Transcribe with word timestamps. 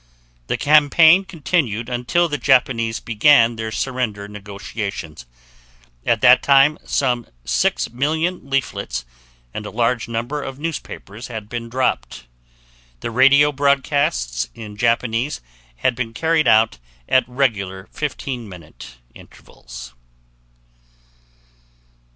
The 0.47 0.57
campaign 0.57 1.25
continued 1.25 1.87
until 1.87 2.27
the 2.27 2.39
Japanese 2.39 2.99
began 2.99 3.55
their 3.55 3.71
surrender 3.71 4.27
negotiations. 4.27 5.27
At 6.07 6.21
that 6.21 6.41
time 6.41 6.79
some 6.83 7.27
6,000,000 7.45 8.39
leaflets 8.49 9.05
and 9.53 9.63
a 9.63 9.69
large 9.69 10.07
number 10.07 10.41
of 10.41 10.57
newspapers 10.57 11.27
had 11.27 11.47
been 11.49 11.69
dropped. 11.69 12.25
The 13.01 13.11
radio 13.11 13.51
broadcasts 13.51 14.49
in 14.55 14.75
Japanese 14.75 15.39
had 15.75 15.93
been 15.93 16.15
carried 16.15 16.47
out 16.47 16.79
at 17.07 17.23
regular 17.29 17.87
15 17.91 18.49
minute 18.49 18.95
intervals. 19.13 19.93